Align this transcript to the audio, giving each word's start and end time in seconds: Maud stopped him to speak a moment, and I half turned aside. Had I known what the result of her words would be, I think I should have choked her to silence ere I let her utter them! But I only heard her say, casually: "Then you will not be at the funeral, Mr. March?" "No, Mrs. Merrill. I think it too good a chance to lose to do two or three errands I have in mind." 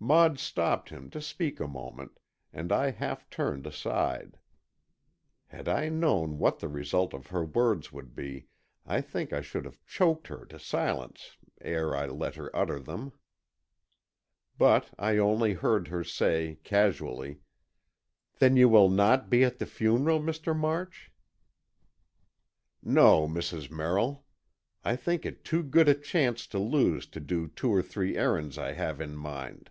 Maud 0.00 0.38
stopped 0.38 0.90
him 0.90 1.10
to 1.10 1.20
speak 1.20 1.58
a 1.58 1.66
moment, 1.66 2.20
and 2.52 2.70
I 2.70 2.92
half 2.92 3.28
turned 3.30 3.66
aside. 3.66 4.38
Had 5.48 5.66
I 5.66 5.88
known 5.88 6.38
what 6.38 6.60
the 6.60 6.68
result 6.68 7.12
of 7.12 7.26
her 7.26 7.44
words 7.44 7.90
would 7.92 8.14
be, 8.14 8.46
I 8.86 9.00
think 9.00 9.32
I 9.32 9.40
should 9.40 9.64
have 9.64 9.84
choked 9.84 10.28
her 10.28 10.44
to 10.46 10.58
silence 10.60 11.36
ere 11.60 11.96
I 11.96 12.06
let 12.06 12.36
her 12.36 12.54
utter 12.54 12.78
them! 12.78 13.12
But 14.56 14.94
I 15.00 15.16
only 15.18 15.54
heard 15.54 15.88
her 15.88 16.04
say, 16.04 16.60
casually: 16.62 17.40
"Then 18.38 18.54
you 18.56 18.68
will 18.68 18.90
not 18.90 19.28
be 19.28 19.42
at 19.42 19.58
the 19.58 19.66
funeral, 19.66 20.20
Mr. 20.20 20.56
March?" 20.56 21.10
"No, 22.84 23.26
Mrs. 23.26 23.68
Merrill. 23.68 24.24
I 24.84 24.94
think 24.94 25.26
it 25.26 25.44
too 25.44 25.64
good 25.64 25.88
a 25.88 25.94
chance 25.96 26.46
to 26.46 26.60
lose 26.60 27.04
to 27.08 27.18
do 27.18 27.48
two 27.48 27.74
or 27.74 27.82
three 27.82 28.16
errands 28.16 28.58
I 28.58 28.74
have 28.74 29.00
in 29.00 29.16
mind." 29.16 29.70